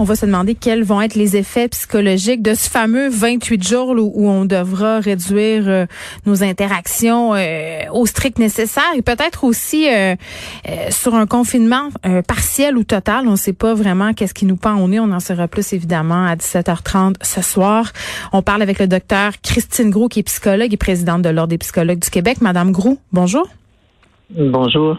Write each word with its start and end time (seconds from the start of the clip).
On 0.00 0.04
va 0.04 0.14
se 0.14 0.24
demander 0.26 0.54
quels 0.54 0.84
vont 0.84 1.02
être 1.02 1.16
les 1.16 1.36
effets 1.36 1.66
psychologiques 1.66 2.40
de 2.40 2.54
ce 2.54 2.70
fameux 2.70 3.08
28 3.08 3.68
jours 3.68 3.88
où, 3.98 4.30
on 4.30 4.44
devra 4.44 5.00
réduire 5.00 5.64
euh, 5.66 5.86
nos 6.24 6.44
interactions 6.44 7.34
euh, 7.34 7.80
au 7.92 8.06
strict 8.06 8.38
nécessaire 8.38 8.86
et 8.96 9.02
peut-être 9.02 9.42
aussi 9.42 9.88
euh, 9.92 10.14
sur 10.90 11.16
un 11.16 11.26
confinement 11.26 11.88
partiel 12.28 12.76
ou 12.78 12.84
total. 12.84 13.26
On 13.26 13.32
ne 13.32 13.36
sait 13.36 13.52
pas 13.52 13.74
vraiment 13.74 14.14
qu'est-ce 14.14 14.34
qui 14.34 14.46
nous 14.46 14.54
pend 14.54 14.76
au 14.76 14.86
nez. 14.86 15.00
On 15.00 15.10
en 15.10 15.18
saura 15.18 15.48
plus 15.48 15.72
évidemment 15.72 16.26
à 16.26 16.36
17h30 16.36 17.16
ce 17.20 17.42
soir. 17.42 17.92
On 18.32 18.40
parle 18.40 18.62
avec 18.62 18.78
le 18.78 18.86
docteur 18.86 19.32
Christine 19.42 19.90
Groux 19.90 20.06
qui 20.06 20.20
est 20.20 20.22
psychologue 20.22 20.72
et 20.72 20.76
présidente 20.76 21.22
de 21.22 21.28
l'Ordre 21.28 21.50
des 21.50 21.58
psychologues 21.58 21.98
du 21.98 22.10
Québec. 22.10 22.40
Madame 22.40 22.70
Groux, 22.70 23.00
bonjour. 23.12 23.48
Bonjour. 24.30 24.98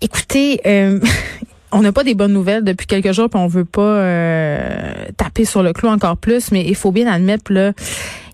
Écoutez, 0.00 0.60
on 1.74 1.82
n'a 1.82 1.92
pas 1.92 2.04
des 2.04 2.14
bonnes 2.14 2.32
nouvelles 2.32 2.64
depuis 2.64 2.86
quelques 2.86 3.12
jours, 3.12 3.28
puis 3.28 3.38
on 3.38 3.48
veut 3.48 3.64
pas 3.64 3.82
euh, 3.82 4.92
taper 5.16 5.44
sur 5.44 5.62
le 5.62 5.72
clou 5.72 5.88
encore 5.88 6.16
plus, 6.16 6.52
mais 6.52 6.64
il 6.64 6.76
faut 6.76 6.92
bien 6.92 7.12
admettre 7.12 7.52
là, 7.52 7.72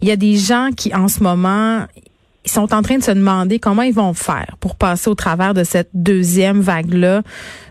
il 0.02 0.08
y 0.08 0.10
a 0.10 0.16
des 0.16 0.36
gens 0.36 0.68
qui 0.76 0.94
en 0.94 1.08
ce 1.08 1.22
moment 1.22 1.86
ils 2.44 2.50
sont 2.50 2.72
en 2.72 2.82
train 2.82 2.96
de 2.96 3.02
se 3.02 3.10
demander 3.10 3.58
comment 3.58 3.82
ils 3.82 3.94
vont 3.94 4.14
faire 4.14 4.56
pour 4.60 4.76
passer 4.76 5.10
au 5.10 5.14
travers 5.14 5.52
de 5.52 5.62
cette 5.62 5.90
deuxième 5.92 6.60
vague-là 6.60 7.22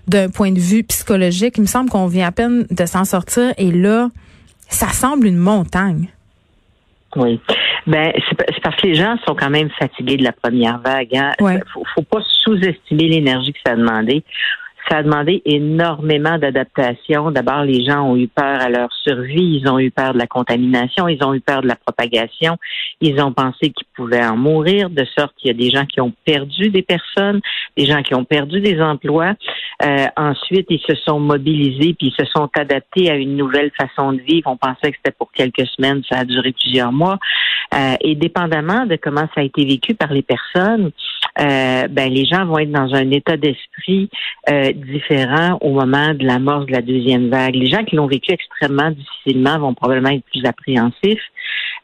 d'un 0.08 0.30
point 0.30 0.52
de 0.52 0.60
vue 0.60 0.84
psychologique. 0.84 1.56
Il 1.58 1.62
me 1.62 1.68
semble 1.68 1.90
qu'on 1.90 2.06
vient 2.06 2.28
à 2.28 2.32
peine 2.32 2.68
de 2.70 2.86
s'en 2.86 3.04
sortir 3.04 3.52
et 3.58 3.72
là, 3.72 4.10
ça 4.68 4.90
semble 4.90 5.26
une 5.26 5.38
montagne. 5.38 6.10
Oui. 7.16 7.40
Ben, 7.88 8.12
c'est 8.30 8.62
parce 8.62 8.76
que 8.76 8.86
les 8.86 8.94
gens 8.94 9.18
sont 9.28 9.34
quand 9.34 9.50
même 9.50 9.70
fatigués 9.80 10.18
de 10.18 10.24
la 10.24 10.32
première 10.32 10.78
vague. 10.80 11.16
Hein. 11.16 11.32
Faut, 11.74 11.84
faut 11.96 12.04
pas 12.04 12.22
sous-estimer 12.44 13.08
l'énergie 13.08 13.52
que 13.52 13.60
ça 13.66 13.74
a 13.74 13.76
demandé 13.76 14.24
ça 14.90 14.98
a 14.98 15.04
demandé 15.04 15.42
énormément 15.46 16.38
d'adaptation. 16.38 17.32
D'abord, 17.32 17.64
les 17.64 17.86
gens 17.86 18.02
ont 18.02 18.18
eu 18.18 18.28
peur 18.28 18.60
à 18.60 18.70
leur 18.70 18.92
survie, 19.04 19.60
ils 19.62 19.70
ont 19.70 19.80
eu 19.80 19.92
peur 19.92 20.14
de 20.14 20.18
la 20.18 20.28
contamination, 20.28 21.08
ils 21.08 21.24
ont 21.24 21.34
eu 21.34 21.42
peur 21.42 21.62
de 21.62 21.68
la 21.68 21.76
propagation, 21.76 22.58
ils 23.02 23.22
ont 23.22 23.32
pensé 23.32 23.72
qu'ils 23.72 23.88
pouvaient 23.96 24.26
en 24.26 24.36
mourir, 24.36 24.90
de 24.90 25.06
sorte 25.18 25.34
qu'il 25.38 25.50
y 25.50 25.52
a 25.52 25.58
des 25.58 25.70
gens 25.70 25.86
qui 25.86 26.02
ont 26.02 26.14
perdu 26.26 26.70
des 26.70 26.82
personnes, 26.82 27.40
des 27.78 27.86
gens 27.86 28.02
qui 28.02 28.16
ont 28.16 28.26
perdu 28.26 28.62
des 28.62 28.82
emplois. 28.82 29.34
Euh, 29.84 30.06
ensuite, 30.18 30.68
ils 30.70 30.82
se 30.88 30.96
sont 30.96 31.20
mobilisés 31.20 31.94
puis 31.94 32.08
ils 32.08 32.26
se 32.26 32.30
sont 32.32 32.50
adaptés 32.56 33.10
à 33.10 33.16
une 33.16 33.38
nouvelle 33.38 33.72
façon 33.78 34.14
de 34.14 34.22
vivre. 34.22 34.50
On 34.50 34.58
pensait 34.58 34.92
que 34.92 34.98
c'était 34.98 35.16
pour 35.18 35.32
quelques 35.32 35.68
semaines, 35.68 36.02
ça 36.10 36.20
a 36.20 36.26
duré 36.26 36.52
plusieurs 36.52 36.92
mois. 36.92 37.18
Euh, 37.74 37.96
et 38.02 38.16
dépendamment 38.16 38.86
de 38.86 38.96
comment 38.96 39.28
ça 39.36 39.42
a 39.42 39.44
été 39.44 39.64
vécu 39.66 39.94
par 39.94 40.12
les 40.12 40.24
personnes, 40.24 40.92
euh, 41.40 41.88
ben 41.88 42.12
les 42.12 42.26
gens 42.26 42.46
vont 42.46 42.60
être 42.60 42.72
dans 42.72 42.94
un 42.94 43.12
état 43.12 43.38
d'esprit 43.38 44.10
euh, 44.50 44.72
différent 44.74 45.58
au 45.62 45.72
moment 45.72 46.14
de 46.14 46.26
la 46.26 46.40
mort 46.40 46.66
de 46.66 46.72
la 46.72 46.82
deuxième 46.82 47.30
vague. 47.30 47.56
Les 47.56 47.70
gens 47.70 47.84
qui 47.84 47.96
l'ont 47.96 48.08
vécu 48.08 48.32
extrêmement 48.32 48.92
difficilement 48.92 49.60
vont 49.60 49.74
probablement 49.74 50.10
être 50.10 50.26
plus 50.26 50.46
appréhensifs 50.46 51.22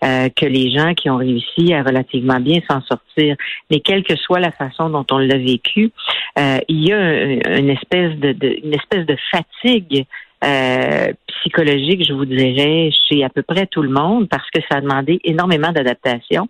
euh, 0.03 0.29
que 0.29 0.45
les 0.45 0.71
gens 0.71 0.93
qui 0.93 1.09
ont 1.09 1.17
réussi 1.17 1.73
à 1.73 1.83
relativement 1.83 2.39
bien 2.39 2.59
s'en 2.69 2.81
sortir. 2.81 3.35
Mais 3.71 3.79
quelle 3.79 4.03
que 4.03 4.15
soit 4.17 4.39
la 4.39 4.51
façon 4.51 4.89
dont 4.89 5.05
on 5.11 5.17
l'a 5.17 5.37
vécu, 5.37 5.91
euh, 6.37 6.57
il 6.67 6.87
y 6.87 6.91
a 6.91 7.57
une 7.57 7.69
espèce 7.69 8.15
de, 8.17 8.35
une 8.63 8.73
espèce 8.73 9.05
de 9.05 9.15
fatigue 9.31 10.05
euh, 10.43 11.13
psychologique, 11.27 12.05
je 12.05 12.13
vous 12.13 12.25
dirais, 12.25 12.91
chez 13.07 13.23
à 13.23 13.29
peu 13.29 13.41
près 13.41 13.67
tout 13.67 13.81
le 13.81 13.89
monde 13.89 14.27
parce 14.29 14.49
que 14.51 14.61
ça 14.69 14.77
a 14.77 14.81
demandé 14.81 15.19
énormément 15.23 15.71
d'adaptation. 15.71 16.49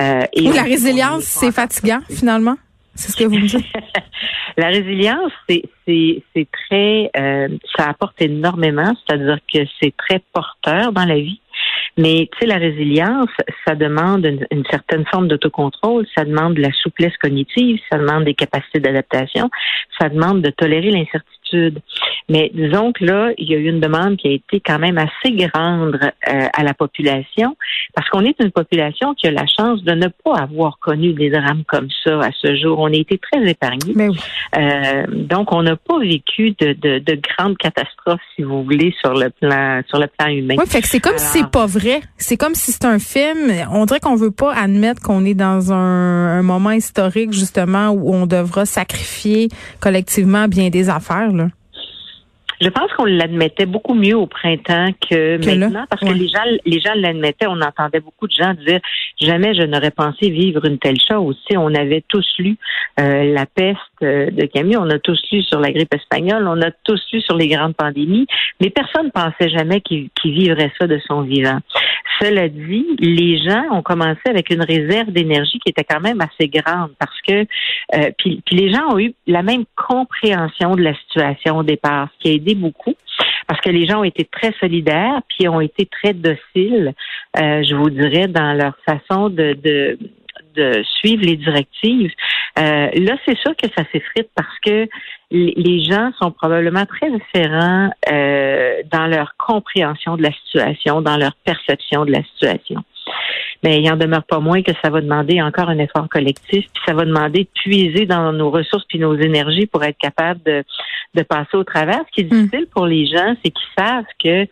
Euh, 0.00 0.22
et 0.32 0.42
la 0.42 0.62
résilience, 0.62 1.24
c'est 1.24 1.52
fatigant 1.52 2.00
finalement. 2.10 2.56
C'est 2.94 3.10
ce 3.10 3.16
que 3.16 3.24
vous 3.24 3.36
me 3.36 3.46
dites. 3.46 3.64
la 4.56 4.68
résilience, 4.68 5.32
c'est 5.48 5.62
c'est 5.86 6.48
très, 6.52 7.10
euh, 7.16 7.48
ça 7.76 7.88
apporte 7.88 8.20
énormément, 8.20 8.94
c'est-à-dire 9.04 9.38
que 9.52 9.60
c'est 9.80 9.94
très 9.96 10.22
porteur 10.32 10.92
dans 10.92 11.04
la 11.04 11.16
vie. 11.16 11.40
Mais 11.98 12.28
tu 12.32 12.38
sais, 12.40 12.46
la 12.46 12.56
résilience, 12.56 13.28
ça 13.66 13.74
demande 13.74 14.24
une, 14.24 14.64
certaine 14.70 15.04
forme 15.06 15.28
d'autocontrôle, 15.28 16.06
ça 16.14 16.24
demande 16.24 16.54
de 16.54 16.62
la 16.62 16.72
souplesse 16.72 17.16
cognitive, 17.18 17.78
ça 17.90 17.98
demande 17.98 18.24
des 18.24 18.34
capacités 18.34 18.80
d'adaptation, 18.80 19.50
ça 19.98 20.08
demande 20.08 20.40
de 20.40 20.50
tolérer 20.50 20.90
l'incertitude. 20.90 21.80
Mais 22.28 22.50
disons 22.54 22.92
que 22.92 23.04
là, 23.04 23.30
il 23.38 23.50
y 23.50 23.54
a 23.54 23.58
eu 23.58 23.68
une 23.68 23.80
demande 23.80 24.16
qui 24.16 24.28
a 24.28 24.32
été 24.32 24.60
quand 24.60 24.78
même 24.78 24.98
assez 24.98 25.34
grande 25.34 25.98
euh, 26.02 26.46
à 26.52 26.62
la 26.62 26.74
population, 26.74 27.56
parce 27.94 28.08
qu'on 28.10 28.24
est 28.24 28.36
une 28.40 28.50
population 28.50 29.14
qui 29.14 29.26
a 29.26 29.30
la 29.30 29.46
chance 29.46 29.82
de 29.82 29.92
ne 29.92 30.08
pas 30.08 30.36
avoir 30.36 30.78
connu 30.78 31.12
des 31.12 31.30
drames 31.30 31.64
comme 31.66 31.88
ça 32.04 32.20
à 32.20 32.30
ce 32.40 32.56
jour. 32.56 32.78
On 32.78 32.86
a 32.86 32.96
été 32.96 33.18
très 33.18 33.44
épargnés. 33.48 33.94
Oui. 33.94 34.16
Euh, 34.56 35.04
donc, 35.08 35.52
on 35.52 35.62
n'a 35.62 35.76
pas 35.76 35.98
vécu 35.98 36.54
de, 36.60 36.72
de, 36.72 36.98
de, 36.98 37.20
grandes 37.36 37.56
catastrophes, 37.58 38.20
si 38.36 38.42
vous 38.42 38.62
voulez, 38.64 38.94
sur 39.00 39.14
le 39.14 39.30
plan 39.30 39.82
sur 39.88 39.98
le 39.98 40.06
plan 40.06 40.28
humain. 40.28 40.54
Oui, 40.58 40.64
fait 40.66 40.80
que 40.80 40.88
c'est 40.88 41.00
comme 41.00 41.18
si 41.18 41.38
c'est 41.38 41.50
pas 41.50 41.66
vrai. 41.66 42.00
C'est 42.16 42.36
comme 42.36 42.54
si 42.54 42.72
c'est 42.72 42.84
un 42.84 42.98
film. 42.98 43.52
On 43.70 43.84
dirait 43.86 44.00
qu'on 44.00 44.16
veut 44.16 44.30
pas 44.30 44.54
admettre 44.54 45.02
qu'on 45.02 45.24
est 45.24 45.34
dans 45.34 45.72
un, 45.72 46.38
un 46.38 46.42
moment 46.42 46.70
historique 46.70 47.32
justement 47.32 47.90
où 47.90 48.12
on 48.14 48.26
devra 48.26 48.66
sacrifier 48.66 49.48
collectivement 49.80 50.48
bien 50.48 50.68
des 50.70 50.88
affaires. 50.88 51.32
Là. 51.32 51.48
Je 52.62 52.68
pense 52.68 52.92
qu'on 52.92 53.06
l'admettait 53.06 53.66
beaucoup 53.66 53.94
mieux 53.94 54.16
au 54.16 54.26
printemps 54.26 54.90
que, 55.10 55.36
maintenant, 55.44 55.84
parce 55.90 56.00
que 56.00 56.14
les 56.14 56.28
gens, 56.28 56.44
les 56.64 56.80
gens 56.80 56.92
l'admettaient. 56.94 57.48
On 57.48 57.60
entendait 57.60 57.98
beaucoup 57.98 58.28
de 58.28 58.32
gens 58.32 58.54
dire 58.54 58.80
jamais 59.20 59.52
je 59.54 59.62
n'aurais 59.62 59.90
pensé 59.90 60.30
vivre 60.30 60.64
une 60.64 60.78
telle 60.78 61.00
chose. 61.00 61.36
Si 61.50 61.56
on 61.56 61.74
avait 61.74 62.04
tous 62.06 62.26
lu 62.38 62.56
euh, 63.00 63.32
la 63.34 63.46
peste 63.46 63.78
euh, 64.04 64.30
de 64.30 64.46
Camus, 64.46 64.76
on 64.76 64.90
a 64.90 65.00
tous 65.00 65.20
lu 65.32 65.42
sur 65.42 65.58
la 65.58 65.72
grippe 65.72 65.92
espagnole, 65.92 66.46
on 66.46 66.60
a 66.62 66.70
tous 66.84 67.00
lu 67.12 67.20
sur 67.20 67.36
les 67.36 67.48
grandes 67.48 67.74
pandémies, 67.74 68.26
mais 68.60 68.70
personne 68.70 69.06
ne 69.06 69.10
pensait 69.10 69.48
jamais 69.48 69.80
qu'il 69.80 70.10
vivrait 70.24 70.72
ça 70.80 70.86
de 70.86 71.00
son 71.08 71.22
vivant. 71.22 71.58
Cela 72.20 72.48
dit, 72.48 72.86
les 73.00 73.38
gens 73.38 73.64
ont 73.72 73.82
commencé 73.82 74.20
avec 74.26 74.50
une 74.50 74.62
réserve 74.62 75.10
d'énergie 75.10 75.58
qui 75.58 75.70
était 75.70 75.84
quand 75.84 76.00
même 76.00 76.20
assez 76.20 76.48
grande 76.48 76.90
parce 76.98 77.20
que 77.26 77.44
euh, 77.94 78.10
puis, 78.18 78.40
puis 78.44 78.56
les 78.56 78.72
gens 78.72 78.92
ont 78.92 78.98
eu 78.98 79.14
la 79.26 79.42
même 79.42 79.64
compréhension 79.76 80.76
de 80.76 80.82
la 80.82 80.94
situation 80.94 81.58
au 81.58 81.62
départ, 81.62 82.08
ce 82.14 82.22
qui 82.22 82.28
a 82.30 82.34
aidé 82.34 82.51
beaucoup 82.54 82.94
parce 83.46 83.60
que 83.60 83.70
les 83.70 83.86
gens 83.86 84.00
ont 84.00 84.04
été 84.04 84.24
très 84.24 84.52
solidaires 84.60 85.20
puis 85.28 85.48
ont 85.48 85.60
été 85.60 85.86
très 85.86 86.12
dociles, 86.14 86.94
euh, 87.38 87.62
je 87.62 87.74
vous 87.74 87.90
dirais, 87.90 88.28
dans 88.28 88.52
leur 88.52 88.74
façon 88.86 89.28
de, 89.28 89.54
de, 89.54 89.98
de 90.54 90.82
suivre 90.98 91.24
les 91.24 91.36
directives. 91.36 92.12
Euh, 92.58 92.88
là, 92.94 93.16
c'est 93.26 93.36
sûr 93.38 93.56
que 93.56 93.66
ça 93.76 93.84
s'effrite 93.92 94.28
parce 94.34 94.58
que 94.64 94.88
les 95.30 95.84
gens 95.84 96.12
sont 96.20 96.30
probablement 96.30 96.84
très 96.84 97.10
différents 97.10 97.90
euh, 98.10 98.82
dans 98.90 99.06
leur 99.06 99.34
compréhension 99.38 100.16
de 100.16 100.22
la 100.22 100.32
situation, 100.32 101.00
dans 101.00 101.16
leur 101.16 101.34
perception 101.44 102.04
de 102.04 102.12
la 102.12 102.22
situation 102.24 102.84
mais 103.62 103.80
il 103.80 103.90
en 103.90 103.96
demeure 103.96 104.24
pas 104.24 104.40
moins 104.40 104.62
que 104.62 104.72
ça 104.82 104.90
va 104.90 105.00
demander 105.00 105.40
encore 105.40 105.68
un 105.68 105.78
effort 105.78 106.08
collectif, 106.08 106.64
puis 106.72 106.82
ça 106.86 106.94
va 106.94 107.04
demander 107.04 107.44
de 107.44 107.48
puiser 107.54 108.06
dans 108.06 108.32
nos 108.32 108.50
ressources 108.50 108.84
puis 108.88 108.98
nos 108.98 109.16
énergies 109.16 109.66
pour 109.66 109.84
être 109.84 109.98
capable 109.98 110.42
de, 110.44 110.64
de 111.14 111.22
passer 111.22 111.56
au 111.56 111.64
travers. 111.64 112.00
Ce 112.08 112.12
qui 112.14 112.20
est 112.22 112.32
hmm. 112.32 112.42
difficile 112.42 112.66
pour 112.72 112.86
les 112.86 113.06
gens, 113.06 113.34
c'est 113.42 113.50
qu'ils 113.50 113.72
savent 113.76 114.04
que 114.22 114.46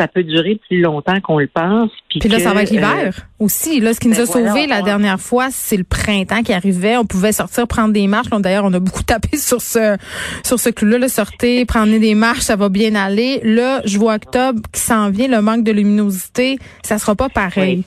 ça 0.00 0.06
peut 0.06 0.22
durer 0.22 0.60
plus 0.68 0.80
longtemps 0.80 1.20
qu'on 1.20 1.38
le 1.38 1.48
pense. 1.48 1.90
Puis, 2.08 2.20
là, 2.28 2.38
ça 2.38 2.52
va 2.52 2.62
être 2.62 2.70
l'hiver 2.70 2.94
euh, 2.98 3.44
aussi. 3.44 3.80
Là, 3.80 3.94
ce 3.94 4.00
qui 4.00 4.06
nous 4.06 4.20
a 4.20 4.26
ben 4.26 4.26
sauvés 4.26 4.66
la 4.66 4.82
dernière 4.82 5.18
fois, 5.18 5.48
c'est 5.50 5.76
le 5.76 5.84
printemps 5.84 6.42
qui 6.42 6.52
arrivait. 6.52 6.96
On 6.96 7.04
pouvait 7.04 7.32
sortir, 7.32 7.66
prendre 7.66 7.92
des 7.92 8.06
marches. 8.06 8.28
D'ailleurs, 8.30 8.64
on 8.64 8.72
a 8.72 8.78
beaucoup 8.78 9.02
tapé 9.06 9.36
sur 9.36 9.60
ce 9.60 9.96
sur 10.44 10.60
ce 10.60 10.70
clou-là. 10.70 10.98
Là, 10.98 11.08
sortez, 11.08 11.64
prenez 11.64 11.98
des 11.98 12.14
marches, 12.14 12.42
ça 12.42 12.54
va 12.54 12.68
bien 12.68 12.94
aller. 12.94 13.40
Là, 13.42 13.80
je 13.84 13.98
vois 13.98 14.14
octobre 14.14 14.60
qui 14.72 14.80
s'en 14.80 15.10
vient, 15.10 15.26
le 15.26 15.42
manque 15.42 15.64
de 15.64 15.72
luminosité, 15.72 16.58
ça 16.82 16.98
sera 16.98 17.16
pas 17.16 17.28
pareil. 17.28 17.84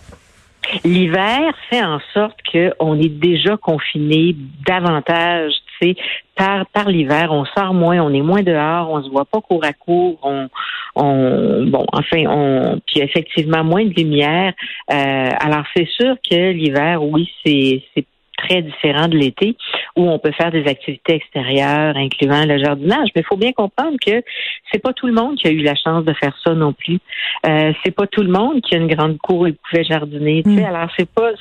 L'hiver 0.86 1.54
fait 1.70 1.84
en 1.84 2.00
sorte 2.14 2.38
qu'on 2.52 3.00
est 3.00 3.10
déjà 3.10 3.58
confiné 3.58 4.36
davantage, 4.66 5.54
tu 5.80 5.88
sais, 5.88 5.96
par, 6.36 6.66
par 6.68 6.90
l'hiver. 6.90 7.30
On 7.32 7.46
sort 7.46 7.74
moins, 7.74 8.00
on 8.00 8.14
est 8.14 8.22
moins 8.22 8.44
dehors, 8.44 8.90
on 8.90 9.04
se 9.04 9.10
voit 9.10 9.26
pas 9.26 9.42
court 9.42 9.64
à 9.66 9.74
court, 9.74 10.20
on, 10.24 10.50
on 10.96 11.66
bon, 11.66 11.86
enfin, 11.92 12.24
on, 12.28 12.80
puis 12.86 13.02
effectivement 13.02 13.64
moins 13.64 13.86
de 13.86 13.94
lumière. 13.94 14.54
Euh, 14.92 15.30
alors 15.40 15.66
c'est 15.76 15.88
sûr 15.88 16.16
que 16.30 16.52
l'hiver, 16.52 17.04
oui, 17.04 17.30
c'est, 17.44 17.84
c'est 17.96 18.06
très 18.44 18.62
différent 18.62 19.08
de 19.08 19.18
l'été 19.18 19.56
où 19.96 20.10
on 20.10 20.20
peut 20.20 20.32
faire 20.32 20.52
des 20.52 20.66
activités 20.68 21.16
extérieures, 21.16 21.96
incluant 21.96 22.46
le 22.46 22.58
jardinage. 22.58 23.10
Mais 23.16 23.22
il 23.22 23.26
faut 23.26 23.38
bien 23.38 23.52
comprendre 23.52 23.98
que 24.06 24.22
c'est 24.72 24.80
pas 24.80 24.94
tout 24.94 25.08
le 25.08 25.14
monde 25.14 25.36
qui 25.36 25.48
a 25.48 25.52
eu 25.52 25.62
la 25.62 25.76
chance 25.76 26.06
de 26.06 26.14
faire 26.14 26.36
ça 26.44 26.54
non 26.54 26.74
plus. 26.74 27.00
Euh, 27.46 27.74
c'est 27.84 27.92
pas 27.92 28.08
tout 28.08 28.22
le 28.22 28.32
monde 28.32 28.62
qui 28.62 28.76
a 28.76 28.78
une 28.78 28.88
grande 28.88 29.18
cour 29.18 29.48
et 29.48 29.54
pouvait 29.54 29.84
jardiner. 29.84 30.44
Mm. 30.46 30.64
Alors 30.64 30.90
c'est 30.98 31.10
pas, 31.10 31.32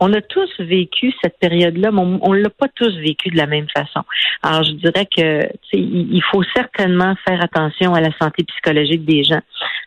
on 0.00 0.12
a 0.12 0.20
tous 0.20 0.50
vécu 0.60 1.12
cette 1.22 1.38
période-là, 1.38 1.90
mais 1.90 2.00
on, 2.00 2.18
on 2.22 2.32
l'a 2.32 2.50
pas 2.50 2.68
tous 2.74 2.96
vécu 2.98 3.30
de 3.30 3.36
la 3.36 3.46
même 3.46 3.66
façon. 3.74 4.02
Alors 4.42 4.64
je 4.64 4.72
dirais 4.72 5.06
que 5.06 5.48
il 5.72 6.22
faut 6.30 6.42
certainement 6.54 7.14
faire 7.26 7.42
attention 7.42 7.94
à 7.94 8.00
la 8.00 8.10
santé 8.20 8.44
psychologique 8.44 9.04
des 9.04 9.24
gens 9.24 9.40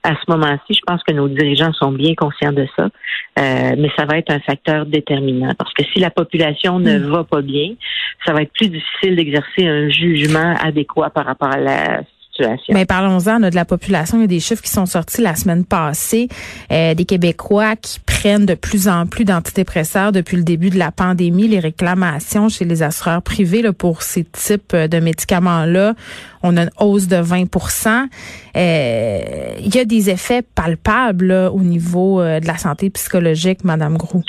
à 0.03 0.11
ce 0.11 0.31
moment-ci. 0.31 0.73
Je 0.73 0.81
pense 0.85 1.03
que 1.03 1.13
nos 1.13 1.27
dirigeants 1.27 1.73
sont 1.73 1.91
bien 1.91 2.15
conscients 2.15 2.53
de 2.53 2.67
ça, 2.77 2.85
euh, 2.85 3.75
mais 3.77 3.89
ça 3.97 4.05
va 4.05 4.17
être 4.17 4.31
un 4.31 4.39
facteur 4.39 4.85
déterminant 4.85 5.53
parce 5.57 5.73
que 5.73 5.83
si 5.93 5.99
la 5.99 6.09
population 6.09 6.48
ne 6.79 6.99
mm. 6.99 7.11
va 7.11 7.23
pas 7.23 7.41
bien, 7.41 7.73
ça 8.25 8.33
va 8.33 8.41
être 8.41 8.53
plus 8.53 8.69
difficile 8.69 9.15
d'exercer 9.15 9.67
un 9.67 9.89
jugement 9.89 10.55
adéquat 10.61 11.09
par 11.09 11.25
rapport 11.25 11.51
à 11.51 11.57
la 11.59 12.01
mais 12.69 12.85
parlons-en 12.85 13.39
de 13.39 13.55
la 13.55 13.65
population. 13.65 14.17
Il 14.17 14.21
y 14.21 14.23
a 14.23 14.27
des 14.27 14.39
chiffres 14.39 14.61
qui 14.61 14.69
sont 14.69 14.85
sortis 14.85 15.21
la 15.21 15.35
semaine 15.35 15.65
passée. 15.65 16.27
Euh, 16.71 16.93
des 16.93 17.05
Québécois 17.05 17.75
qui 17.75 17.99
prennent 17.99 18.45
de 18.45 18.55
plus 18.55 18.87
en 18.87 19.05
plus 19.05 19.25
d'antidépresseurs 19.25 20.11
depuis 20.11 20.37
le 20.37 20.43
début 20.43 20.69
de 20.69 20.77
la 20.77 20.91
pandémie. 20.91 21.47
Les 21.47 21.59
réclamations 21.59 22.49
chez 22.49 22.65
les 22.65 22.83
assureurs 22.83 23.21
privés 23.21 23.61
là, 23.61 23.73
pour 23.73 24.01
ces 24.01 24.23
types 24.23 24.75
de 24.75 24.99
médicaments-là, 24.99 25.95
on 26.43 26.55
a 26.57 26.63
une 26.63 26.71
hausse 26.79 27.07
de 27.07 27.17
20% 27.17 28.07
euh, 28.55 29.19
Il 29.59 29.75
y 29.75 29.79
a 29.79 29.85
des 29.85 30.09
effets 30.09 30.41
palpables 30.41 31.31
au 31.31 31.59
niveau 31.59 32.21
euh, 32.21 32.39
de 32.39 32.47
la 32.47 32.57
santé 32.57 32.89
psychologique, 32.89 33.63
Madame 33.63 33.97
Gros. 33.97 34.23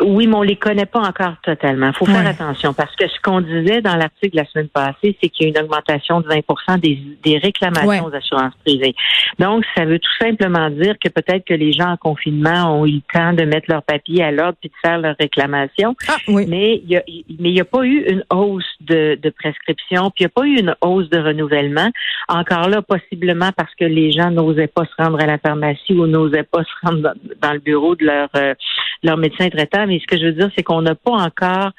Oui, 0.00 0.26
mais 0.26 0.34
on 0.36 0.42
les 0.42 0.56
connaît 0.56 0.86
pas 0.86 1.00
encore 1.00 1.34
totalement. 1.42 1.88
Il 1.88 1.94
faut 1.94 2.06
faire 2.06 2.26
attention 2.26 2.72
parce 2.74 2.94
que 2.96 3.06
ce 3.08 3.20
qu'on 3.22 3.40
disait 3.40 3.80
dans 3.80 3.96
l'article 3.96 4.36
la 4.36 4.44
semaine 4.46 4.68
passée, 4.68 5.16
c'est 5.20 5.28
qu'il 5.28 5.44
y 5.44 5.46
a 5.46 5.48
une 5.50 5.64
augmentation 5.64 6.20
de 6.20 6.28
20% 6.28 6.80
des, 6.80 6.98
des 7.22 7.38
réclamations 7.38 8.06
aux 8.06 8.14
assurances 8.14 8.54
privées. 8.64 8.94
Donc, 9.38 9.64
ça 9.76 9.84
veut 9.84 9.98
tout 9.98 10.16
simplement 10.20 10.70
dire 10.70 10.94
que 11.02 11.08
peut-être 11.08 11.44
que 11.44 11.54
les 11.54 11.72
gens 11.72 11.90
en 11.90 11.96
confinement 11.96 12.78
ont 12.78 12.86
eu 12.86 12.92
le 12.92 13.00
temps 13.12 13.32
de 13.32 13.44
mettre 13.44 13.70
leurs 13.70 13.82
papiers 13.82 14.22
à 14.22 14.30
l'ordre 14.30 14.56
puis 14.60 14.70
de 14.70 14.74
faire 14.88 14.98
leurs 14.98 15.16
réclamations. 15.18 15.94
Ah, 16.08 16.16
oui. 16.28 16.46
Mais 16.48 16.80
il 16.84 16.90
y 16.90 16.96
a, 16.96 17.02
mais 17.06 17.50
il 17.50 17.54
n'y 17.54 17.60
a 17.60 17.64
pas 17.64 17.84
eu 17.84 18.04
une 18.08 18.24
hausse 18.30 18.64
de, 18.80 19.18
de 19.20 19.30
prescription, 19.30 20.10
puis 20.10 20.24
il 20.24 20.24
n'y 20.24 20.26
a 20.26 20.28
pas 20.30 20.46
eu 20.46 20.58
une 20.58 20.74
hausse 20.80 21.08
de 21.10 21.18
renouvellement. 21.18 21.90
Encore 22.28 22.68
là, 22.68 22.82
possiblement 22.82 23.50
parce 23.56 23.74
que 23.74 23.84
les 23.84 24.12
gens 24.12 24.30
n'osaient 24.30 24.66
pas 24.66 24.84
se 24.84 25.02
rendre 25.02 25.20
à 25.20 25.26
la 25.26 25.38
pharmacie 25.38 25.92
ou 25.92 26.06
n'osaient 26.06 26.42
pas 26.42 26.62
se 26.64 26.86
rendre 26.86 27.14
dans, 27.40 27.52
le 27.52 27.58
bureau 27.58 27.94
de 27.94 28.04
leur 28.04 28.28
euh, 28.36 28.54
leur 29.02 29.16
médecin 29.16 29.48
traitant. 29.48 29.85
Mais 29.86 29.98
ce 30.00 30.06
que 30.06 30.18
je 30.18 30.26
veux 30.26 30.32
dire, 30.32 30.50
c'est 30.56 30.62
qu'on 30.62 30.82
n'a 30.82 30.94
pas 30.94 31.12
encore 31.12 31.70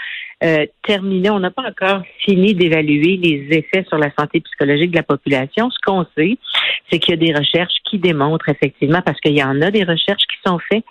euh, 0.43 0.65
terminé, 0.83 1.29
on 1.31 1.39
n'a 1.39 1.49
pas 1.49 1.63
encore 1.63 2.03
fini 2.19 2.53
d'évaluer 2.53 3.17
les 3.17 3.57
effets 3.57 3.83
sur 3.87 3.97
la 3.97 4.11
santé 4.17 4.39
psychologique 4.41 4.91
de 4.91 4.97
la 4.97 5.03
population. 5.03 5.69
Ce 5.71 5.77
qu'on 5.83 6.05
sait, 6.15 6.37
c'est 6.89 6.99
qu'il 6.99 7.11
y 7.11 7.13
a 7.13 7.33
des 7.33 7.37
recherches 7.37 7.73
qui 7.89 7.97
démontrent 7.97 8.47
effectivement, 8.49 9.01
parce 9.01 9.19
qu'il 9.19 9.35
y 9.35 9.43
en 9.43 9.61
a 9.61 9.71
des 9.71 9.83
recherches 9.83 10.25
qui 10.27 10.37
sont 10.45 10.59
faites 10.59 10.85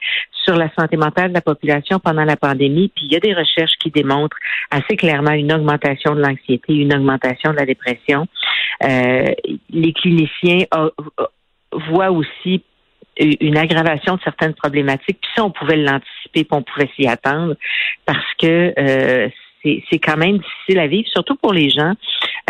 sur 0.45 0.57
la 0.57 0.69
santé 0.77 0.97
mentale 0.97 1.29
de 1.29 1.35
la 1.35 1.43
population 1.43 1.99
pendant 2.01 2.25
la 2.25 2.37
pandémie, 2.37 2.91
puis 2.95 3.07
il 3.07 3.13
y 3.13 3.17
a 3.17 3.21
des 3.21 3.35
recherches 3.35 3.77
qui 3.81 3.91
démontrent 3.91 4.37
assez 4.71 4.97
clairement 4.97 5.33
une 5.33 5.53
augmentation 5.53 6.15
de 6.15 6.21
l'anxiété, 6.21 6.75
une 6.75 6.95
augmentation 6.95 7.53
de 7.53 7.57
la 7.57 7.67
dépression. 7.67 8.27
Euh, 8.83 9.27
les 9.71 9.93
cliniciens 9.93 10.67
voient 11.89 12.11
aussi 12.11 12.63
une 13.19 13.57
aggravation 13.57 14.17
de 14.17 14.21
certaines 14.23 14.55
problématiques. 14.55 15.19
Puis 15.21 15.31
ça, 15.35 15.45
on 15.45 15.51
pouvait 15.51 15.77
l'anticiper, 15.77 16.45
puis 16.45 16.47
on 16.51 16.63
pouvait 16.63 16.91
s'y 16.97 17.07
attendre 17.07 17.55
parce 18.05 18.27
que 18.41 18.75
euh, 18.79 19.29
c'est 19.63 19.99
quand 19.99 20.17
même 20.17 20.39
difficile 20.39 20.79
à 20.79 20.87
vivre, 20.87 21.09
surtout 21.09 21.37
pour 21.37 21.53
les 21.53 21.71
gens 21.71 21.95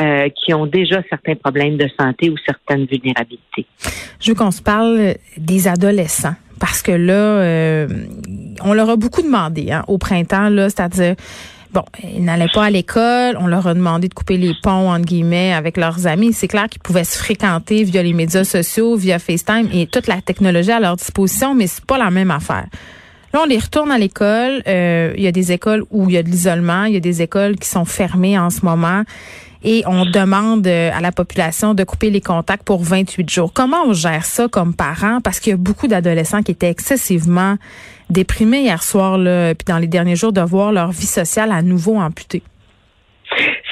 euh, 0.00 0.28
qui 0.28 0.52
ont 0.52 0.66
déjà 0.66 1.02
certains 1.08 1.34
problèmes 1.34 1.76
de 1.76 1.88
santé 1.98 2.28
ou 2.30 2.36
certaines 2.44 2.84
vulnérabilités. 2.84 3.66
Je 4.20 4.30
veux 4.30 4.34
qu'on 4.34 4.50
se 4.50 4.62
parle 4.62 5.14
des 5.36 5.68
adolescents 5.68 6.34
parce 6.60 6.82
que 6.82 6.92
là, 6.92 7.12
euh, 7.12 7.88
on 8.62 8.72
leur 8.72 8.90
a 8.90 8.96
beaucoup 8.96 9.22
demandé 9.22 9.72
hein, 9.72 9.84
au 9.88 9.98
printemps, 9.98 10.48
là, 10.48 10.69
c'est-à-dire 10.69 11.14
Bon, 11.76 11.84
ils 12.02 12.25
n'allaient 12.25 12.49
pas 12.55 12.64
à 12.64 12.70
l'école. 12.70 13.37
On 13.38 13.46
leur 13.46 13.67
a 13.67 13.75
demandé 13.75 14.08
de 14.08 14.14
couper 14.14 14.38
les 14.38 14.55
ponts, 14.62 14.90
entre 14.90 15.05
guillemets, 15.05 15.52
avec 15.52 15.76
leurs 15.76 16.06
amis. 16.06 16.32
C'est 16.32 16.49
clair 16.49 16.70
qu'ils 16.70 16.81
pouvaient 16.81 17.05
se 17.05 17.19
fréquenter 17.19 17.84
via 17.84 18.02
les 18.02 18.14
médias 18.14 18.44
sociaux, 18.44 18.96
via 18.96 19.19
FaceTime 19.19 19.69
et 19.75 19.87
toute 19.87 20.06
la 20.06 20.23
technologie 20.23 20.70
à 20.70 20.81
leur 20.81 20.96
disposition, 20.96 21.55
mais 21.55 21.67
c'est 21.67 21.84
pas 21.84 21.99
la 21.99 22.11
même 22.11 22.31
affaire. 22.31 22.64
Là, 23.34 23.40
on 23.43 23.44
les 23.44 23.58
retourne 23.58 23.90
à 23.90 23.99
l'école. 23.99 24.62
Euh, 24.67 25.12
il 25.19 25.23
y 25.23 25.26
a 25.26 25.32
des 25.32 25.52
écoles 25.52 25.84
où 25.90 26.08
il 26.08 26.14
y 26.14 26.17
a 26.17 26.23
de 26.23 26.31
l'isolement. 26.31 26.84
Il 26.84 26.94
y 26.94 26.96
a 26.96 27.00
des 27.00 27.20
écoles 27.20 27.56
qui 27.56 27.69
sont 27.69 27.84
fermées 27.84 28.38
en 28.38 28.49
ce 28.49 28.64
moment 28.64 29.02
et 29.64 29.82
on 29.87 30.05
demande 30.05 30.67
euh, 30.67 30.91
à 30.94 31.00
la 31.00 31.12
population 31.12 31.75
de 31.75 31.85
couper 31.85 32.11
les 32.11 32.20
contacts 32.20 32.62
pour 32.64 32.82
28 32.82 33.29
jours. 33.31 33.53
Comment 33.53 33.85
on 33.87 33.93
gère 33.93 34.25
ça 34.25 34.49
comme 34.49 34.75
parents? 34.75 35.20
Parce 35.20 35.41
qu'il 35.41 35.50
y 35.50 35.55
a 35.55 35.56
beaucoup 35.56 35.87
d'adolescents 35.87 36.43
qui 36.43 36.53
étaient 36.53 36.70
excessivement 36.70 37.56
déprimés 38.11 38.62
hier 38.62 38.82
soir, 38.82 39.19
là, 39.19 39.55
puis 39.55 39.64
dans 39.67 39.79
les 39.79 39.88
derniers 39.88 40.17
jours, 40.17 40.32
de 40.32 40.41
voir 40.41 40.73
leur 40.73 40.93
vie 40.93 41.06
sociale 41.06 41.50
à 41.53 41.62
nouveau 41.62 41.97
amputée. 41.97 42.43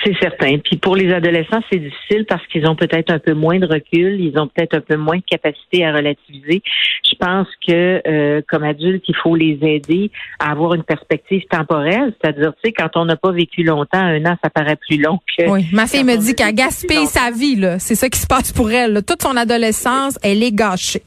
C'est 0.05 0.17
certain. 0.21 0.59
Puis 0.59 0.77
pour 0.77 0.97
les 0.97 1.13
adolescents, 1.13 1.61
c'est 1.73 1.79
difficile 1.79 2.27
parce 2.29 2.47
qu'ils 2.49 2.67
ont 2.67 2.77
peut-être 2.77 3.11
un 3.11 3.19
peu 3.19 3.33
moins 3.33 3.59
de 3.59 3.67
recul, 3.67 4.21
ils 4.21 4.39
ont 4.39 4.49
peut-être 4.49 4.75
un 4.75 4.81
peu 4.81 4.97
moins 4.97 5.17
de 5.17 5.25
capacité 5.27 5.85
à 5.85 5.93
relativiser. 5.93 6.63
Je 7.09 7.15
pense 7.19 7.49
que 7.67 8.03
euh, 8.07 8.43
comme 8.49 8.65
adultes, 8.65 9.05
il 9.09 9.17
faut 9.17 9.35
les 9.35 9.59
aider 9.63 10.11
à 10.39 10.51
avoir 10.51 10.75
une 10.75 10.83
perspective 10.83 11.43
temporelle, 11.51 12.13
c'est-à-dire, 12.21 12.53
tu 12.55 12.69
sais, 12.69 12.73
quand 12.73 12.91
on 12.97 13.07
n'a 13.07 13.17
pas 13.17 13.33
vécu 13.33 13.63
longtemps, 13.63 13.99
un 13.99 14.25
an, 14.27 14.37
ça 14.43 14.51
paraît 14.51 14.77
plus 14.77 14.99
long 14.99 15.21
que. 15.37 15.49
Oui, 15.49 15.67
ma 15.73 15.87
fille 15.87 16.05
me 16.05 16.17
dit 16.17 16.35
qu'elle 16.35 16.55
gaspille 16.55 17.07
sa 17.07 17.31
vie 17.31 17.57
là. 17.57 17.79
C'est 17.79 17.95
ça 17.95 18.09
qui 18.09 18.19
se 18.19 18.27
passe 18.27 18.53
pour 18.53 18.71
elle. 18.71 19.03
Toute 19.07 19.23
son 19.23 19.37
adolescence, 19.37 20.19
elle 20.23 20.43
est 20.43 20.53
gâchée. 20.53 21.03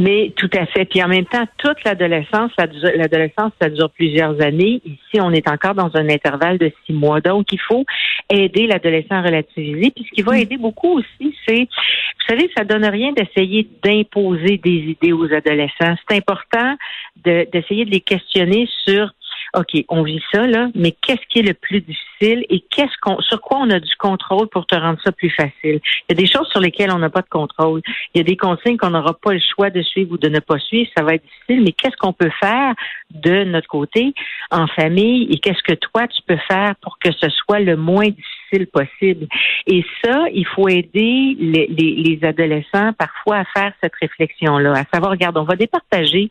Mais 0.00 0.32
tout 0.36 0.50
à 0.54 0.64
fait. 0.66 0.84
Puis 0.84 1.02
en 1.02 1.08
même 1.08 1.26
temps, 1.26 1.44
toute 1.58 1.82
l'adolescence, 1.84 2.52
l'adolescence, 2.56 3.52
ça 3.60 3.68
dure 3.68 3.90
plusieurs 3.90 4.40
années. 4.40 4.80
Ici, 4.84 5.20
on 5.20 5.32
est 5.32 5.48
encore 5.48 5.74
dans 5.74 5.90
un 5.94 6.08
intervalle 6.08 6.58
de 6.58 6.70
six 6.86 6.92
mois. 6.92 7.20
Donc, 7.20 7.52
il 7.52 7.60
faut 7.60 7.84
aider 8.30 8.68
l'adolescent 8.68 9.16
à 9.16 9.22
relativiser. 9.22 9.90
Puis 9.90 10.04
ce 10.08 10.14
qui 10.14 10.22
va 10.22 10.32
mm. 10.32 10.38
aider 10.38 10.56
beaucoup 10.56 10.98
aussi, 10.98 11.34
c'est, 11.46 11.62
vous 11.62 12.26
savez, 12.28 12.48
ça 12.56 12.62
donne 12.64 12.84
rien 12.84 13.12
d'essayer 13.12 13.68
d'imposer 13.82 14.58
des 14.58 14.94
idées 14.96 15.12
aux 15.12 15.32
adolescents. 15.32 15.96
C'est 16.08 16.16
important 16.16 16.76
d'essayer 17.24 17.84
de 17.84 17.90
les 17.90 18.00
questionner 18.00 18.68
sur 18.86 19.12
OK, 19.56 19.84
on 19.88 20.02
vit 20.02 20.22
ça, 20.32 20.46
là, 20.46 20.68
mais 20.74 20.92
qu'est-ce 20.92 21.26
qui 21.28 21.38
est 21.38 21.42
le 21.42 21.54
plus 21.54 21.80
difficile 21.80 22.44
et 22.50 22.60
qu'est-ce 22.70 22.96
qu'on, 23.00 23.20
sur 23.20 23.40
quoi 23.40 23.58
on 23.60 23.70
a 23.70 23.80
du 23.80 23.96
contrôle 23.98 24.48
pour 24.48 24.66
te 24.66 24.74
rendre 24.74 24.98
ça 25.02 25.12
plus 25.12 25.30
facile? 25.30 25.52
Il 25.64 26.04
y 26.10 26.12
a 26.12 26.14
des 26.14 26.26
choses 26.26 26.48
sur 26.48 26.60
lesquelles 26.60 26.90
on 26.90 26.98
n'a 26.98 27.10
pas 27.10 27.22
de 27.22 27.28
contrôle. 27.28 27.80
Il 28.14 28.18
y 28.18 28.20
a 28.20 28.24
des 28.24 28.36
consignes 28.36 28.76
qu'on 28.76 28.90
n'aura 28.90 29.14
pas 29.14 29.32
le 29.32 29.40
choix 29.40 29.70
de 29.70 29.82
suivre 29.82 30.12
ou 30.12 30.18
de 30.18 30.28
ne 30.28 30.40
pas 30.40 30.58
suivre. 30.58 30.90
Ça 30.96 31.02
va 31.02 31.14
être 31.14 31.24
difficile, 31.24 31.64
mais 31.64 31.72
qu'est-ce 31.72 31.96
qu'on 31.96 32.12
peut 32.12 32.30
faire 32.40 32.74
de 33.10 33.44
notre 33.44 33.68
côté 33.68 34.12
en 34.50 34.66
famille 34.66 35.28
et 35.30 35.38
qu'est-ce 35.38 35.62
que 35.62 35.74
toi, 35.74 36.06
tu 36.08 36.20
peux 36.26 36.38
faire 36.48 36.74
pour 36.82 36.98
que 36.98 37.10
ce 37.12 37.28
soit 37.30 37.60
le 37.60 37.76
moins 37.76 38.08
difficile 38.08 38.66
possible? 38.66 39.26
Et 39.66 39.84
ça, 40.04 40.24
il 40.32 40.46
faut 40.46 40.68
aider 40.68 41.36
les, 41.38 41.66
les, 41.68 42.18
adolescents 42.22 42.92
parfois 42.94 43.38
à 43.38 43.44
faire 43.44 43.72
cette 43.82 43.94
réflexion-là, 43.94 44.72
à 44.72 44.84
savoir, 44.92 45.12
regarde, 45.12 45.36
on 45.38 45.44
va 45.44 45.56
départager 45.56 46.30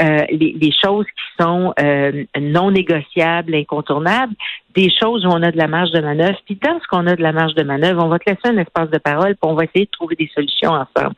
euh, 0.00 0.24
les, 0.30 0.54
les, 0.60 0.72
choses 0.72 1.06
qui 1.06 1.42
sont 1.42 1.72
euh, 1.80 2.24
non 2.40 2.70
négociables, 2.70 3.54
incontournables, 3.54 4.34
des 4.74 4.90
choses 4.90 5.26
où 5.26 5.28
on 5.28 5.42
a 5.42 5.50
de 5.50 5.56
la 5.56 5.66
marge 5.66 5.90
de 5.90 6.00
manœuvre. 6.00 6.38
Puis 6.46 6.56
dans 6.62 6.78
ce 6.80 6.86
qu'on 6.86 7.06
a 7.08 7.16
de 7.16 7.22
la 7.22 7.32
marge 7.32 7.54
de 7.54 7.64
manœuvre, 7.64 8.04
on 8.04 8.08
va 8.08 8.18
te 8.18 8.30
laisser 8.30 8.46
un 8.46 8.58
espace 8.58 8.90
de 8.90 8.98
parole, 8.98 9.34
puis 9.34 9.50
on 9.50 9.54
va 9.54 9.64
essayer 9.64 9.86
de 9.86 9.90
trouver 9.90 10.14
des 10.14 10.30
solutions 10.32 10.70
ensemble. 10.70 11.16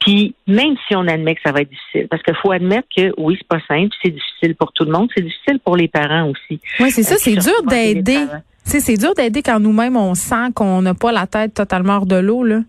Puis 0.00 0.34
même 0.46 0.74
si 0.88 0.96
on 0.96 1.06
admet 1.06 1.34
que 1.34 1.42
ça 1.44 1.52
va 1.52 1.60
être 1.60 1.70
difficile, 1.70 2.08
parce 2.08 2.22
qu'il 2.22 2.36
faut 2.36 2.52
admettre 2.52 2.88
que 2.96 3.12
oui, 3.18 3.36
c'est 3.38 3.48
pas 3.48 3.60
simple, 3.68 3.94
c'est 4.02 4.10
difficile 4.10 4.54
pour 4.54 4.72
tout 4.72 4.84
le 4.84 4.92
monde, 4.92 5.10
c'est 5.14 5.22
difficile 5.22 5.58
pour 5.62 5.76
les 5.76 5.88
parents 5.88 6.30
aussi. 6.30 6.60
Oui, 6.80 6.90
c'est 6.90 7.02
ça, 7.02 7.14
euh, 7.14 7.18
c'est 7.18 7.36
dur 7.36 7.62
d'aider. 7.68 8.24
C'est 8.64 8.96
dur 8.96 9.12
d'aider 9.14 9.42
quand 9.42 9.60
nous-mêmes 9.60 9.98
on 9.98 10.14
sent 10.14 10.52
qu'on 10.54 10.80
n'a 10.80 10.94
pas 10.94 11.12
la 11.12 11.26
tête 11.26 11.52
totalement 11.52 11.96
hors 11.96 12.06
de 12.06 12.16
l'eau 12.16 12.42
là. 12.42 12.60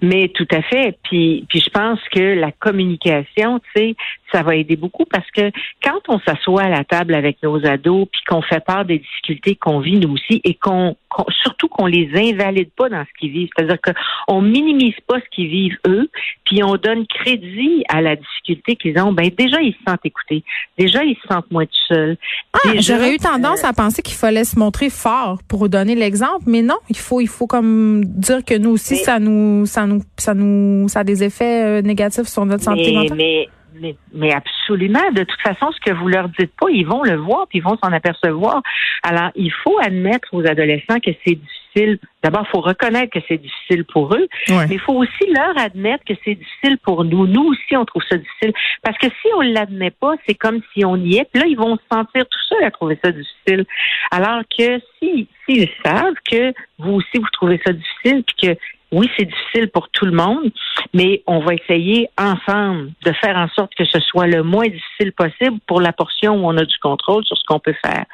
Mais 0.00 0.28
tout 0.28 0.48
à 0.50 0.62
fait. 0.62 0.98
Puis, 1.04 1.46
puis 1.48 1.60
je 1.60 1.70
pense 1.70 2.00
que 2.10 2.20
la 2.20 2.52
communication, 2.52 3.58
tu 3.58 3.70
sais, 3.74 3.96
ça 4.32 4.42
va 4.42 4.56
aider 4.56 4.76
beaucoup 4.76 5.04
parce 5.04 5.30
que 5.30 5.50
quand 5.82 6.00
on 6.08 6.18
s'assoit 6.20 6.62
à 6.62 6.68
la 6.68 6.84
table 6.84 7.14
avec 7.14 7.42
nos 7.42 7.64
ados, 7.66 8.08
puis 8.10 8.22
qu'on 8.26 8.42
fait 8.42 8.64
part 8.64 8.84
des 8.84 8.98
difficultés 8.98 9.56
qu'on 9.56 9.80
vit 9.80 9.98
nous 9.98 10.12
aussi, 10.12 10.40
et 10.44 10.54
qu'on 10.54 10.96
surtout 11.42 11.68
qu'on 11.68 11.86
les 11.86 12.10
invalide 12.14 12.70
pas 12.76 12.88
dans 12.88 13.04
ce 13.04 13.18
qu'ils 13.18 13.32
vivent, 13.32 13.48
c'est-à-dire 13.56 13.78
qu'on 13.80 14.40
minimise 14.40 14.94
pas 15.06 15.18
ce 15.20 15.28
qu'ils 15.34 15.48
vivent 15.48 15.78
eux, 15.86 16.08
puis 16.44 16.62
on 16.62 16.76
donne 16.76 17.06
crédit 17.06 17.84
à 17.88 18.00
la 18.00 18.16
difficulté 18.16 18.76
qu'ils 18.76 18.98
ont. 18.98 19.12
Ben 19.12 19.30
déjà 19.36 19.60
ils 19.60 19.74
se 19.74 19.78
sentent 19.86 20.04
écoutés, 20.04 20.44
déjà 20.78 21.04
ils 21.04 21.16
se 21.16 21.28
sentent 21.28 21.50
moins 21.50 21.66
tout 21.66 21.72
seuls. 21.88 22.16
Ah, 22.52 22.70
j'aurais 22.78 23.14
eu 23.14 23.18
tendance 23.18 23.64
euh, 23.64 23.68
à 23.68 23.72
penser 23.72 24.02
qu'il 24.02 24.16
fallait 24.16 24.44
se 24.44 24.58
montrer 24.58 24.90
fort 24.90 25.38
pour 25.48 25.68
donner 25.68 25.94
l'exemple, 25.94 26.44
mais 26.46 26.62
non, 26.62 26.78
il 26.88 26.96
faut 26.96 27.20
il 27.20 27.28
faut 27.28 27.46
comme 27.46 28.04
dire 28.04 28.44
que 28.44 28.56
nous 28.56 28.70
aussi 28.70 28.96
ça 28.96 29.18
nous 29.18 29.66
ça 29.66 29.86
nous 29.86 30.02
ça 30.16 30.34
nous 30.34 30.88
ça 30.88 31.00
a 31.00 31.04
des 31.04 31.22
effets 31.24 31.64
euh, 31.64 31.82
négatifs 31.82 32.26
sur 32.26 32.44
notre 32.46 32.64
santé 32.64 32.92
mentale. 32.92 33.16
Mais 33.16 33.48
mais, 33.80 33.96
mais 34.12 34.32
absolument. 34.32 35.10
De 35.12 35.24
toute 35.24 35.40
façon, 35.40 35.70
ce 35.72 35.80
que 35.80 35.94
vous 35.94 36.08
leur 36.08 36.28
dites 36.28 36.52
pas, 36.58 36.68
ils 36.70 36.86
vont 36.86 37.02
le 37.02 37.16
voir, 37.16 37.46
puis 37.48 37.58
ils 37.58 37.64
vont 37.64 37.76
s'en 37.82 37.92
apercevoir. 37.92 38.62
Alors, 39.02 39.30
il 39.34 39.52
faut 39.52 39.78
admettre 39.80 40.28
aux 40.32 40.46
adolescents 40.46 41.00
que 41.00 41.10
c'est 41.24 41.36
difficile. 41.36 41.98
D'abord, 42.22 42.44
il 42.46 42.50
faut 42.50 42.60
reconnaître 42.60 43.12
que 43.12 43.24
c'est 43.26 43.38
difficile 43.38 43.84
pour 43.84 44.14
eux, 44.14 44.28
mais 44.48 44.66
il 44.70 44.78
faut 44.78 44.94
aussi 44.94 45.26
leur 45.34 45.58
admettre 45.58 46.04
que 46.04 46.14
c'est 46.24 46.34
difficile 46.34 46.78
pour 46.78 47.04
nous. 47.04 47.26
Nous 47.26 47.44
aussi, 47.44 47.76
on 47.76 47.84
trouve 47.84 48.02
ça 48.08 48.16
difficile. 48.16 48.52
Parce 48.82 48.98
que 48.98 49.06
si 49.06 49.28
on 49.36 49.40
l'admet 49.40 49.90
pas, 49.90 50.14
c'est 50.26 50.34
comme 50.34 50.60
si 50.72 50.84
on 50.84 50.96
y 50.96 51.16
est. 51.16 51.28
Puis 51.32 51.42
là, 51.42 51.48
ils 51.48 51.56
vont 51.56 51.76
se 51.76 51.82
sentir 51.90 52.24
tout 52.28 52.38
seuls 52.48 52.64
à 52.64 52.70
trouver 52.70 52.98
ça 53.02 53.10
difficile. 53.10 53.64
Alors 54.10 54.42
que 54.56 54.80
si 54.98 55.28
s'ils 55.46 55.68
savent 55.84 56.14
que 56.30 56.52
vous 56.78 56.92
aussi 56.92 57.18
vous 57.18 57.30
trouvez 57.32 57.60
ça 57.64 57.72
difficile, 57.72 58.22
puis 58.24 58.48
que 58.48 58.58
oui, 58.92 59.10
c'est 59.16 59.24
difficile 59.24 59.68
pour 59.68 59.88
tout 59.88 60.04
le 60.04 60.12
monde, 60.12 60.52
mais 60.92 61.22
on 61.26 61.40
va 61.40 61.54
essayer 61.54 62.08
ensemble 62.18 62.90
de 63.04 63.12
faire 63.12 63.36
en 63.36 63.48
sorte 63.48 63.74
que 63.74 63.86
ce 63.86 63.98
soit 64.00 64.26
le 64.26 64.42
moins 64.42 64.68
difficile 64.68 65.12
possible 65.12 65.58
pour 65.66 65.80
la 65.80 65.92
portion 65.92 66.34
où 66.34 66.46
on 66.46 66.56
a 66.58 66.64
du 66.64 66.78
contrôle 66.78 67.24
sur 67.24 67.36
ce 67.36 67.42
qu'on 67.46 67.58
peut 67.58 67.74
faire. 67.84 68.04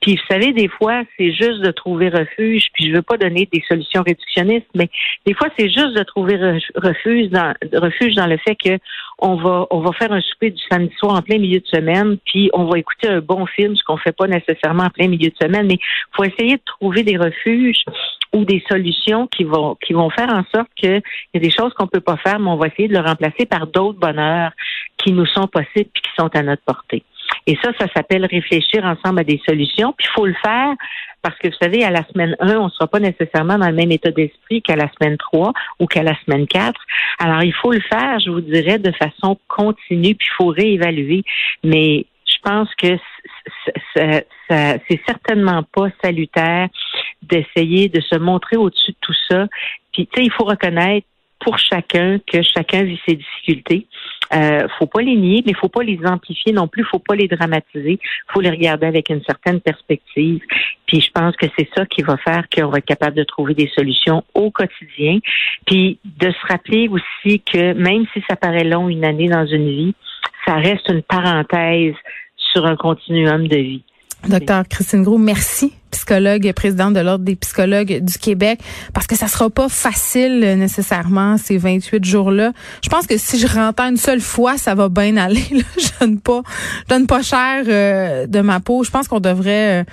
Puis 0.00 0.16
vous 0.16 0.22
savez, 0.30 0.52
des 0.52 0.68
fois, 0.68 1.02
c'est 1.18 1.32
juste 1.32 1.60
de 1.60 1.72
trouver 1.72 2.10
refuge, 2.10 2.68
puis 2.74 2.88
je 2.88 2.94
veux 2.94 3.02
pas 3.02 3.16
donner 3.16 3.48
des 3.52 3.62
solutions 3.68 4.02
réductionnistes, 4.06 4.68
mais 4.74 4.88
des 5.26 5.34
fois, 5.34 5.48
c'est 5.58 5.68
juste 5.68 5.96
de 5.96 6.02
trouver 6.04 6.36
refuge 6.76 7.28
dans, 7.30 7.52
refuge 7.74 8.14
dans 8.14 8.26
le 8.26 8.38
fait 8.38 8.54
que 8.54 8.78
on 9.18 9.34
va, 9.34 9.66
on 9.70 9.80
va 9.80 9.92
faire 9.92 10.12
un 10.12 10.20
souper 10.20 10.50
du 10.50 10.62
samedi 10.70 10.94
soir 10.96 11.16
en 11.16 11.22
plein 11.22 11.38
milieu 11.38 11.58
de 11.58 11.66
semaine, 11.66 12.18
puis 12.24 12.50
on 12.54 12.64
va 12.64 12.78
écouter 12.78 13.08
un 13.08 13.20
bon 13.20 13.46
film, 13.46 13.74
ce 13.76 13.82
qu'on 13.82 13.96
fait 13.96 14.16
pas 14.16 14.28
nécessairement 14.28 14.84
en 14.84 14.90
plein 14.90 15.08
milieu 15.08 15.28
de 15.28 15.36
semaine, 15.42 15.66
mais 15.66 15.78
faut 16.12 16.24
essayer 16.24 16.56
de 16.56 16.62
trouver 16.64 17.02
des 17.02 17.16
refuges 17.16 17.84
ou 18.32 18.44
des 18.44 18.62
solutions 18.68 19.26
qui 19.26 19.44
vont 19.44 19.76
qui 19.76 19.92
vont 19.92 20.10
faire 20.10 20.30
en 20.30 20.44
sorte 20.54 20.70
qu'il 20.76 21.02
y 21.34 21.36
a 21.36 21.40
des 21.40 21.50
choses 21.50 21.72
qu'on 21.74 21.86
peut 21.86 22.00
pas 22.00 22.16
faire, 22.16 22.38
mais 22.38 22.50
on 22.50 22.56
va 22.56 22.68
essayer 22.68 22.88
de 22.88 22.94
le 22.94 23.00
remplacer 23.00 23.46
par 23.46 23.66
d'autres 23.66 23.98
bonheurs 23.98 24.52
qui 24.96 25.12
nous 25.12 25.26
sont 25.26 25.46
possibles 25.46 25.90
et 25.94 26.00
qui 26.00 26.10
sont 26.18 26.34
à 26.34 26.42
notre 26.42 26.62
portée. 26.62 27.02
Et 27.46 27.56
ça, 27.62 27.70
ça 27.78 27.86
s'appelle 27.94 28.26
réfléchir 28.26 28.84
ensemble 28.84 29.20
à 29.20 29.24
des 29.24 29.40
solutions. 29.46 29.94
Puis 29.96 30.06
il 30.08 30.14
faut 30.14 30.26
le 30.26 30.34
faire 30.42 30.74
parce 31.22 31.36
que 31.38 31.48
vous 31.48 31.56
savez, 31.60 31.84
à 31.84 31.90
la 31.90 32.04
semaine 32.08 32.36
1, 32.40 32.56
on 32.56 32.66
ne 32.66 32.70
sera 32.70 32.86
pas 32.86 33.00
nécessairement 33.00 33.58
dans 33.58 33.68
le 33.68 33.74
même 33.74 33.92
état 33.92 34.10
d'esprit 34.10 34.62
qu'à 34.62 34.76
la 34.76 34.90
semaine 34.92 35.18
3 35.18 35.52
ou 35.78 35.86
qu'à 35.86 36.02
la 36.02 36.14
semaine 36.24 36.46
4. 36.46 36.80
Alors, 37.18 37.42
il 37.42 37.52
faut 37.52 37.72
le 37.72 37.80
faire, 37.80 38.18
je 38.20 38.30
vous 38.30 38.40
dirais, 38.40 38.78
de 38.78 38.92
façon 38.92 39.38
continue, 39.48 40.14
puis 40.14 40.28
il 40.30 40.34
faut 40.36 40.48
réévaluer. 40.48 41.22
Mais 41.62 42.06
je 42.24 42.36
pense 42.42 42.74
que 42.76 42.96
c'est 43.96 45.00
certainement 45.06 45.62
pas 45.74 45.88
salutaire 46.02 46.68
d'essayer 47.22 47.88
de 47.88 48.00
se 48.00 48.16
montrer 48.16 48.56
au-dessus 48.56 48.92
de 48.92 48.96
tout 49.00 49.14
ça. 49.28 49.46
Puis, 49.92 50.06
tu 50.06 50.20
sais, 50.20 50.26
il 50.26 50.32
faut 50.32 50.44
reconnaître 50.44 51.06
pour 51.40 51.58
chacun 51.58 52.18
que 52.26 52.42
chacun 52.42 52.84
vit 52.84 53.00
ses 53.06 53.16
difficultés. 53.16 53.86
Euh, 54.32 54.68
faut 54.78 54.86
pas 54.86 55.00
les 55.00 55.16
nier, 55.16 55.42
mais 55.44 55.54
faut 55.54 55.68
pas 55.68 55.82
les 55.82 55.98
amplifier 56.04 56.52
non 56.52 56.68
plus, 56.68 56.84
faut 56.84 57.00
pas 57.00 57.16
les 57.16 57.26
dramatiser. 57.26 57.98
Faut 58.28 58.40
les 58.40 58.50
regarder 58.50 58.86
avec 58.86 59.08
une 59.08 59.22
certaine 59.24 59.60
perspective. 59.60 60.40
Puis 60.86 61.00
je 61.00 61.10
pense 61.10 61.34
que 61.36 61.46
c'est 61.58 61.68
ça 61.74 61.86
qui 61.86 62.02
va 62.02 62.16
faire 62.18 62.44
qu'on 62.54 62.68
va 62.68 62.78
être 62.78 62.84
capable 62.84 63.16
de 63.16 63.24
trouver 63.24 63.54
des 63.54 63.70
solutions 63.74 64.22
au 64.34 64.50
quotidien. 64.50 65.18
Puis 65.66 65.98
de 66.04 66.30
se 66.30 66.46
rappeler 66.46 66.88
aussi 66.88 67.40
que 67.40 67.72
même 67.72 68.04
si 68.12 68.22
ça 68.28 68.36
paraît 68.36 68.64
long 68.64 68.88
une 68.88 69.04
année 69.04 69.28
dans 69.28 69.46
une 69.46 69.68
vie, 69.68 69.94
ça 70.46 70.54
reste 70.54 70.88
une 70.88 71.02
parenthèse 71.02 71.94
sur 72.36 72.66
un 72.66 72.76
continuum 72.76 73.48
de 73.48 73.56
vie. 73.56 73.84
Docteur 74.28 74.68
Christine 74.68 75.02
Gros, 75.02 75.18
merci, 75.18 75.72
psychologue 75.90 76.46
et 76.46 76.52
présidente 76.52 76.94
de 76.94 77.00
l'Ordre 77.00 77.24
des 77.24 77.36
psychologues 77.36 78.00
du 78.00 78.18
Québec, 78.18 78.60
parce 78.92 79.06
que 79.06 79.16
ça 79.16 79.28
sera 79.28 79.48
pas 79.48 79.68
facile 79.68 80.42
euh, 80.44 80.56
nécessairement 80.56 81.36
ces 81.38 81.56
28 81.56 82.04
jours-là. 82.04 82.52
Je 82.82 82.88
pense 82.88 83.06
que 83.06 83.16
si 83.16 83.38
je 83.38 83.46
rentre 83.46 83.82
une 83.82 83.96
seule 83.96 84.20
fois, 84.20 84.58
ça 84.58 84.74
va 84.74 84.88
bien 84.88 85.16
aller. 85.16 85.44
Je 85.50 85.88
donne 86.00 86.20
pas, 86.20 86.42
je 86.88 86.94
donne 86.94 87.06
pas 87.06 87.22
cher 87.22 87.64
euh, 87.66 88.26
de 88.26 88.40
ma 88.40 88.60
peau. 88.60 88.84
Je 88.84 88.90
pense 88.90 89.08
qu'on 89.08 89.20
devrait 89.20 89.80
euh, 89.80 89.84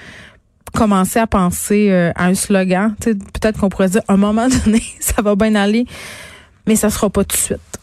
commencer 0.74 1.20
à 1.20 1.28
penser 1.28 1.92
à 2.16 2.26
un 2.26 2.34
slogan. 2.34 2.96
Peut-être 3.00 3.60
qu'on 3.60 3.70
pourrait 3.70 3.90
dire, 3.90 4.02
à 4.08 4.14
un 4.14 4.18
moment 4.18 4.48
donné, 4.66 4.84
ça 5.00 5.22
va 5.22 5.36
bien 5.36 5.56
aller, 5.56 5.86
mais 6.66 6.76
ça 6.76 6.90
sera 6.90 7.10
pas 7.10 7.24
tout 7.24 7.36
de 7.36 7.42
suite. 7.42 7.80